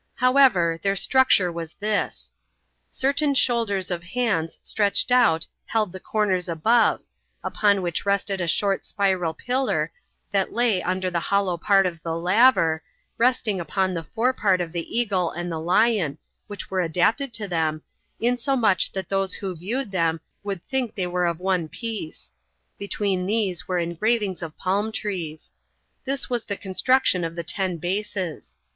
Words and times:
However, 0.15 0.79
their 0.81 0.95
structure 0.95 1.51
was 1.51 1.75
this: 1.75 2.31
Certain 2.89 3.35
shoulders 3.35 3.91
of 3.91 4.01
hands 4.01 4.57
stretched 4.63 5.11
out 5.11 5.45
held 5.67 5.91
the 5.91 5.99
corners 5.99 6.49
above, 6.49 7.01
upon 7.43 7.83
which 7.83 8.03
rested 8.03 8.41
a 8.41 8.47
short 8.47 8.83
spiral 8.83 9.35
pillar, 9.35 9.91
that 10.31 10.51
lay 10.53 10.81
under 10.81 11.11
the 11.11 11.19
hollow 11.19 11.55
part 11.55 11.85
of 11.85 12.01
the 12.01 12.17
laver, 12.17 12.81
resting 13.19 13.59
upon 13.59 13.93
the 13.93 14.01
fore 14.03 14.33
part 14.33 14.59
of 14.59 14.71
the 14.71 14.97
eagle 14.97 15.29
and 15.29 15.51
the 15.51 15.59
lion, 15.59 16.17
which 16.47 16.71
were 16.71 16.81
adapted 16.81 17.31
to 17.35 17.47
them, 17.47 17.83
insomuch 18.19 18.91
that 18.93 19.07
those 19.09 19.35
who 19.35 19.55
viewed 19.55 19.91
them 19.91 20.19
would 20.43 20.63
think 20.63 20.95
they 20.95 21.05
were 21.05 21.27
of 21.27 21.39
one 21.39 21.67
piece: 21.69 22.31
between 22.79 23.27
these 23.27 23.67
were 23.67 23.77
engravings 23.77 24.41
of 24.41 24.57
palm 24.57 24.91
trees. 24.91 25.51
This 26.05 26.27
was 26.27 26.45
the 26.45 26.57
construction 26.57 27.23
of 27.23 27.35
the 27.35 27.43
ten 27.43 27.77
bases. 27.77 28.57